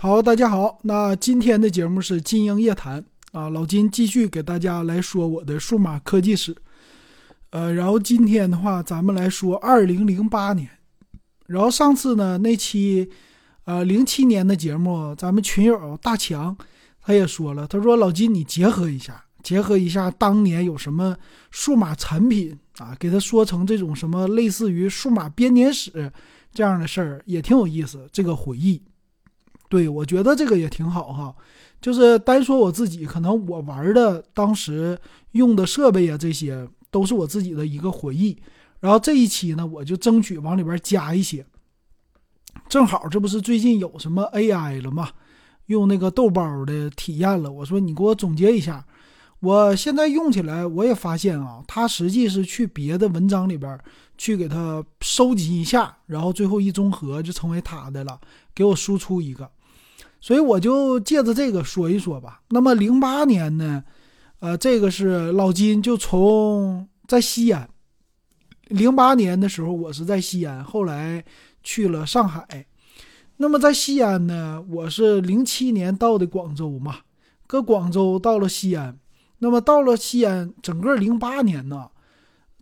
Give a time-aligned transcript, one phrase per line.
[0.00, 6.54] 好，大家好，那今天的节目是金鹰夜谈啊，老金继续给大家来说我的数码科技史。
[7.50, 10.70] 呃，然后今天的话，咱们来说二零零八年。
[11.46, 13.10] 然后上次呢那期，
[13.64, 16.56] 呃零七年的节目，咱们群友大强
[17.00, 21.16] 他也说了，他说老金你结合一下，结合一下当年有什么
[21.50, 26.12] 数码产品啊，给他说成这种什么类似于数码编年史
[26.54, 28.80] 这样的事儿，也挺有意思，这个回忆。
[29.68, 31.34] 对，我觉得这个也挺好哈，
[31.80, 34.98] 就是单说我自己，可能我玩的当时
[35.32, 38.36] 用的设备啊，这些都是我自己的一个回忆。
[38.80, 41.44] 然后这一期呢，我就争取往里边加一些。
[42.68, 45.10] 正好这不是最近有什么 AI 了吗？
[45.66, 48.86] 用那个豆包的体验了，我说你给我总结一下。
[49.40, 53.78] 我现在用起来，我也发现啊，它实际是去别的文章里边
[54.16, 58.20] 去给它收集一下，然后最后一综合就成为它的了，
[58.54, 59.48] 给我输出一个。
[60.20, 62.42] 所以我就借着这个说一说吧。
[62.48, 63.84] 那么零八年呢，
[64.40, 67.70] 呃，这个是老金就从在西安，
[68.66, 71.24] 零八年的时候我是在西安，后来
[71.62, 72.66] 去了上海。
[73.36, 76.96] 那么在西安呢，我是零七年到的广州嘛，
[77.46, 78.98] 搁广州到了西安。
[79.38, 81.90] 那么到了西安，整个零八年呢，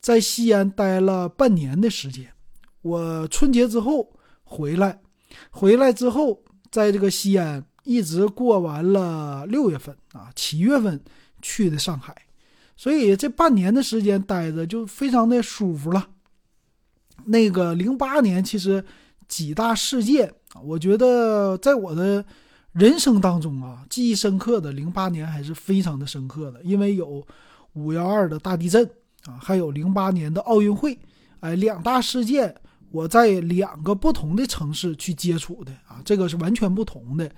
[0.00, 2.32] 在西安待了半年的时间。
[2.80, 5.02] 我春节之后回来，
[5.50, 6.42] 回来之后。
[6.72, 10.98] 在这个西安一直过完了六月份啊，七月份
[11.42, 12.16] 去的上海，
[12.76, 16.08] 所以这半年的时间待着就非常的舒服了。
[17.26, 18.82] 那个零八年其实
[19.28, 22.24] 几大事件啊，我觉得在我的
[22.72, 27.22] 人生当中啊，记忆深刻的零八年还是非常的深刻的，因为有
[27.74, 28.82] 五幺二的大地震
[29.26, 30.98] 啊，还有零八年的奥运会，
[31.40, 32.54] 哎，两大事件。
[32.92, 37.28] 我在两个不同的城市去接触的啊，这个是完全不同的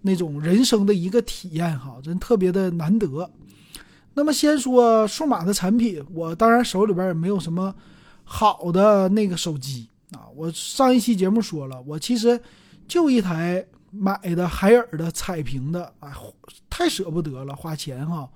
[0.00, 3.30] 那种人生的一个体验哈，真特别的难得。
[4.14, 7.74] 那么先说数码的产品，我当然手里边也没有什么
[8.24, 10.24] 好的那个手机啊。
[10.34, 12.40] 我上一期节目说了，我其实
[12.88, 16.10] 就一台买的海尔的彩屏的，哎，
[16.68, 18.28] 太舍不得了，花钱哈，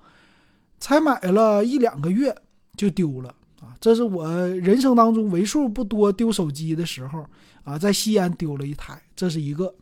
[0.79, 2.35] 才买了一两个月
[2.75, 3.33] 就丢了。
[3.61, 7.25] 啊，这是我人生当中为数不多丢手机的时候
[7.63, 9.73] 啊，在西安丢了一台，这是一个。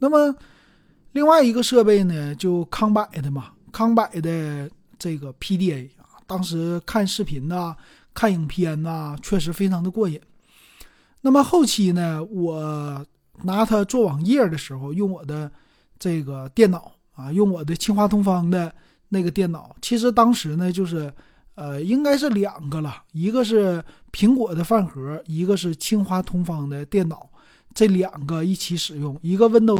[0.00, 0.34] 那么
[1.12, 4.68] 另外一个设备呢，就康柏的嘛，康柏的
[4.98, 7.76] 这个 PDA 啊，当时看视频呐、
[8.12, 10.20] 看影片呐，确实非常的过瘾。
[11.20, 13.06] 那么后期呢，我
[13.44, 15.50] 拿它做网页的时候，用我的
[15.96, 18.74] 这个电脑啊，用我的清华同方的
[19.08, 21.12] 那个电脑，其实当时呢，就是。
[21.58, 23.82] 呃，应该是两个了，一个是
[24.12, 27.28] 苹果的饭盒，一个是清华同方的电脑，
[27.74, 29.76] 这两个一起使用，一个 Windows